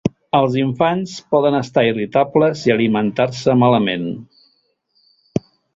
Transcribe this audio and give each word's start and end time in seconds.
Els 0.37 0.55
infants 0.61 1.11
poden 1.35 1.57
estar 1.59 1.83
irritables 1.89 2.65
i 2.71 2.75
alimentar-se 2.77 3.59
malament. 3.67 4.13